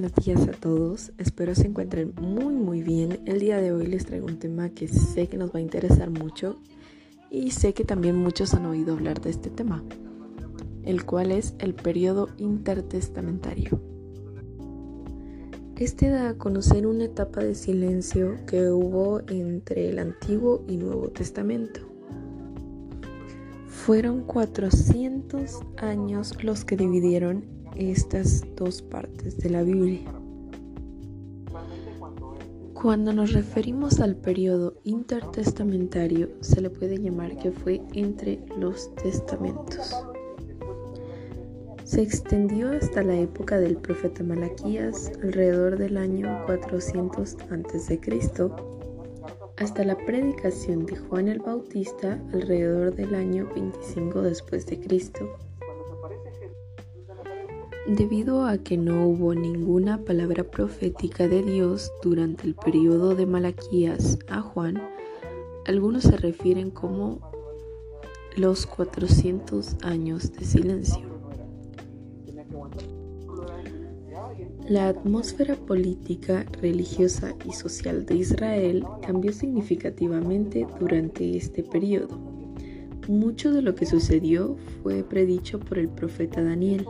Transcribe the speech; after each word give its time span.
buenos 0.00 0.24
días 0.24 0.46
a 0.46 0.52
todos, 0.52 1.10
espero 1.18 1.56
se 1.56 1.66
encuentren 1.66 2.14
muy 2.20 2.54
muy 2.54 2.84
bien. 2.84 3.18
El 3.26 3.40
día 3.40 3.60
de 3.60 3.72
hoy 3.72 3.84
les 3.88 4.06
traigo 4.06 4.26
un 4.26 4.38
tema 4.38 4.68
que 4.68 4.86
sé 4.86 5.26
que 5.26 5.36
nos 5.36 5.52
va 5.52 5.58
a 5.58 5.60
interesar 5.60 6.08
mucho 6.08 6.60
y 7.32 7.50
sé 7.50 7.74
que 7.74 7.82
también 7.82 8.14
muchos 8.14 8.54
han 8.54 8.66
oído 8.66 8.92
hablar 8.92 9.20
de 9.20 9.30
este 9.30 9.50
tema, 9.50 9.82
el 10.84 11.04
cual 11.04 11.32
es 11.32 11.56
el 11.58 11.74
periodo 11.74 12.28
intertestamentario. 12.36 13.80
Este 15.74 16.10
da 16.10 16.28
a 16.28 16.34
conocer 16.38 16.86
una 16.86 17.06
etapa 17.06 17.42
de 17.42 17.56
silencio 17.56 18.36
que 18.46 18.70
hubo 18.70 19.22
entre 19.28 19.88
el 19.88 19.98
Antiguo 19.98 20.64
y 20.68 20.76
Nuevo 20.76 21.08
Testamento. 21.08 21.80
Fueron 23.66 24.22
400 24.22 25.58
años 25.78 26.44
los 26.44 26.64
que 26.64 26.76
dividieron 26.76 27.57
estas 27.78 28.44
dos 28.56 28.82
partes 28.82 29.38
de 29.38 29.50
la 29.50 29.62
Biblia. 29.62 30.00
Cuando 32.74 33.12
nos 33.12 33.32
referimos 33.32 34.00
al 34.00 34.16
periodo 34.16 34.74
intertestamentario, 34.84 36.28
se 36.40 36.60
le 36.60 36.70
puede 36.70 36.98
llamar 36.98 37.36
que 37.36 37.50
fue 37.50 37.80
entre 37.92 38.40
los 38.56 38.94
testamentos. 38.96 39.96
Se 41.84 42.02
extendió 42.02 42.70
hasta 42.70 43.02
la 43.02 43.16
época 43.16 43.58
del 43.58 43.76
profeta 43.76 44.22
Malaquías, 44.22 45.10
alrededor 45.22 45.78
del 45.78 45.96
año 45.96 46.42
400 46.46 47.36
a.C., 47.50 48.00
hasta 49.56 49.84
la 49.84 49.96
predicación 49.96 50.86
de 50.86 50.96
Juan 50.96 51.26
el 51.26 51.40
Bautista, 51.40 52.22
alrededor 52.32 52.94
del 52.94 53.14
año 53.14 53.48
25 53.54 54.22
después 54.22 54.66
de 54.66 54.78
Cristo 54.78 55.36
Debido 57.88 58.44
a 58.44 58.58
que 58.58 58.76
no 58.76 59.08
hubo 59.08 59.34
ninguna 59.34 60.04
palabra 60.04 60.44
profética 60.44 61.26
de 61.26 61.42
Dios 61.42 61.90
durante 62.02 62.46
el 62.46 62.54
periodo 62.54 63.14
de 63.14 63.24
Malaquías 63.24 64.18
a 64.28 64.42
Juan, 64.42 64.78
algunos 65.64 66.02
se 66.02 66.18
refieren 66.18 66.70
como 66.70 67.18
los 68.36 68.66
400 68.66 69.76
años 69.82 70.34
de 70.34 70.44
silencio. 70.44 71.00
La 74.68 74.88
atmósfera 74.88 75.56
política, 75.56 76.44
religiosa 76.60 77.34
y 77.48 77.52
social 77.52 78.04
de 78.04 78.16
Israel 78.16 78.84
cambió 79.00 79.32
significativamente 79.32 80.66
durante 80.78 81.38
este 81.38 81.62
periodo. 81.62 82.18
Mucho 83.08 83.50
de 83.50 83.62
lo 83.62 83.74
que 83.74 83.86
sucedió 83.86 84.58
fue 84.82 85.02
predicho 85.04 85.58
por 85.58 85.78
el 85.78 85.88
profeta 85.88 86.42
Daniel. 86.42 86.84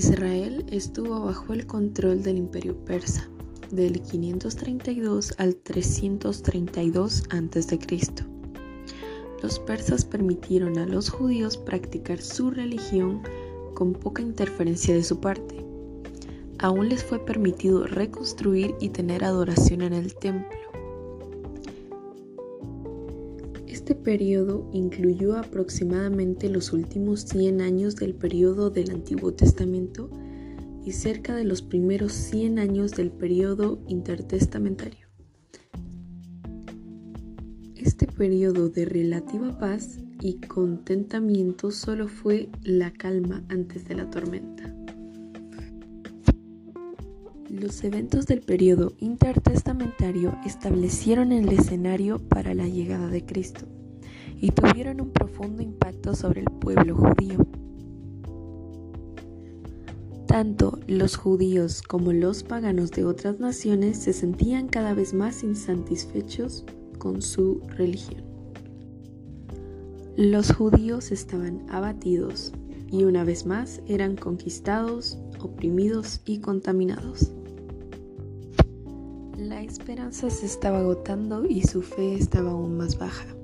Israel 0.00 0.64
estuvo 0.70 1.20
bajo 1.26 1.52
el 1.52 1.66
control 1.66 2.22
del 2.22 2.38
imperio 2.38 2.74
persa 2.86 3.28
del 3.70 4.00
532 4.00 5.34
al 5.36 5.56
332 5.56 7.24
a.C. 7.28 7.78
Los 9.42 9.58
persas 9.58 10.06
permitieron 10.06 10.78
a 10.78 10.86
los 10.86 11.10
judíos 11.10 11.58
practicar 11.58 12.22
su 12.22 12.50
religión 12.50 13.20
con 13.74 13.92
poca 13.92 14.22
interferencia 14.22 14.94
de 14.94 15.04
su 15.04 15.20
parte. 15.20 15.66
Aún 16.60 16.88
les 16.88 17.04
fue 17.04 17.18
permitido 17.18 17.86
reconstruir 17.86 18.74
y 18.80 18.88
tener 18.88 19.22
adoración 19.22 19.82
en 19.82 19.92
el 19.92 20.14
templo. 20.14 20.69
Este 23.90 24.04
periodo 24.04 24.70
incluyó 24.72 25.36
aproximadamente 25.36 26.48
los 26.48 26.72
últimos 26.72 27.22
100 27.22 27.60
años 27.60 27.96
del 27.96 28.14
periodo 28.14 28.70
del 28.70 28.92
Antiguo 28.92 29.34
Testamento 29.34 30.08
y 30.84 30.92
cerca 30.92 31.34
de 31.34 31.42
los 31.42 31.60
primeros 31.60 32.12
100 32.12 32.60
años 32.60 32.92
del 32.92 33.10
periodo 33.10 33.80
intertestamentario. 33.88 35.08
Este 37.74 38.06
periodo 38.06 38.68
de 38.68 38.84
relativa 38.84 39.58
paz 39.58 39.98
y 40.20 40.34
contentamiento 40.34 41.72
solo 41.72 42.06
fue 42.06 42.48
la 42.62 42.92
calma 42.92 43.42
antes 43.48 43.88
de 43.88 43.96
la 43.96 44.08
tormenta. 44.08 44.72
Los 47.48 47.82
eventos 47.82 48.26
del 48.26 48.42
periodo 48.42 48.92
intertestamentario 49.00 50.38
establecieron 50.46 51.32
el 51.32 51.48
escenario 51.48 52.20
para 52.20 52.54
la 52.54 52.68
llegada 52.68 53.08
de 53.08 53.26
Cristo 53.26 53.66
y 54.40 54.50
tuvieron 54.52 55.00
un 55.00 55.10
profundo 55.10 55.62
impacto 55.62 56.14
sobre 56.14 56.40
el 56.40 56.50
pueblo 56.50 56.96
judío. 56.96 57.46
Tanto 60.26 60.78
los 60.86 61.16
judíos 61.16 61.82
como 61.82 62.12
los 62.12 62.42
paganos 62.42 62.90
de 62.92 63.04
otras 63.04 63.38
naciones 63.40 63.98
se 63.98 64.12
sentían 64.12 64.68
cada 64.68 64.94
vez 64.94 65.12
más 65.12 65.42
insatisfechos 65.42 66.64
con 66.98 67.20
su 67.20 67.60
religión. 67.76 68.22
Los 70.16 70.52
judíos 70.52 71.10
estaban 71.12 71.66
abatidos 71.68 72.52
y 72.90 73.04
una 73.04 73.24
vez 73.24 73.44
más 73.44 73.82
eran 73.86 74.16
conquistados, 74.16 75.18
oprimidos 75.40 76.20
y 76.24 76.40
contaminados. 76.40 77.32
La 79.36 79.62
esperanza 79.62 80.30
se 80.30 80.46
estaba 80.46 80.78
agotando 80.78 81.44
y 81.44 81.62
su 81.62 81.82
fe 81.82 82.14
estaba 82.14 82.50
aún 82.50 82.76
más 82.76 82.98
baja 82.98 83.39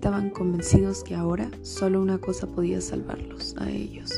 estaban 0.00 0.30
convencidos 0.30 1.04
que 1.04 1.14
ahora 1.14 1.50
solo 1.60 2.00
una 2.00 2.16
cosa 2.16 2.46
podía 2.46 2.80
salvarlos 2.80 3.54
a 3.58 3.68
ellos. 3.68 4.10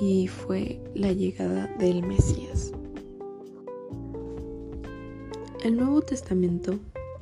Y 0.00 0.26
fue 0.26 0.80
la 0.96 1.12
llegada 1.12 1.72
del 1.78 2.02
Mesías. 2.02 2.72
El 5.62 5.76
Nuevo 5.76 6.02
Testamento 6.02 6.74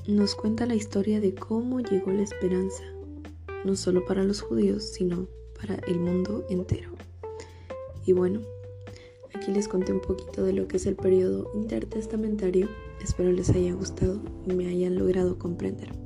nos 0.08 0.34
cuenta 0.34 0.64
la 0.64 0.74
historia 0.74 1.20
de 1.20 1.34
cómo 1.34 1.80
llegó 1.80 2.10
la 2.10 2.22
esperanza, 2.22 2.84
no 3.66 3.76
solo 3.76 4.06
para 4.06 4.24
los 4.24 4.40
judíos, 4.40 4.82
sino 4.82 5.28
para 5.60 5.74
el 5.86 6.00
mundo 6.00 6.46
entero. 6.48 6.92
Y 8.06 8.12
bueno, 8.14 8.40
aquí 9.34 9.52
les 9.52 9.68
conté 9.68 9.92
un 9.92 10.00
poquito 10.00 10.42
de 10.42 10.54
lo 10.54 10.68
que 10.68 10.78
es 10.78 10.86
el 10.86 10.96
periodo 10.96 11.50
intertestamentario. 11.54 12.70
Espero 13.02 13.30
les 13.30 13.50
haya 13.50 13.74
gustado 13.74 14.18
y 14.46 14.54
me 14.54 14.68
hayan 14.68 14.96
logrado 14.96 15.38
comprender. 15.38 16.01